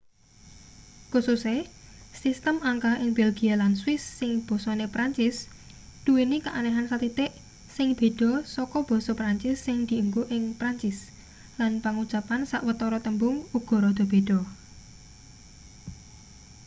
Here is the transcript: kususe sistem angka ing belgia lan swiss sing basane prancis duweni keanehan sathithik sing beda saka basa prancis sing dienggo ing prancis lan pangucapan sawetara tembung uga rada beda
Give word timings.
kususe 1.11 1.55
sistem 2.21 2.55
angka 2.71 2.91
ing 3.03 3.09
belgia 3.17 3.53
lan 3.61 3.73
swiss 3.81 4.03
sing 4.19 4.31
basane 4.47 4.85
prancis 4.93 5.35
duweni 6.05 6.37
keanehan 6.45 6.85
sathithik 6.91 7.31
sing 7.75 7.87
beda 7.99 8.31
saka 8.55 8.79
basa 8.89 9.11
prancis 9.19 9.57
sing 9.65 9.77
dienggo 9.89 10.23
ing 10.35 10.43
prancis 10.59 10.97
lan 11.59 11.71
pangucapan 11.83 12.41
sawetara 12.51 12.99
tembung 13.05 13.37
uga 13.57 13.77
rada 13.85 14.05
beda 14.13 14.39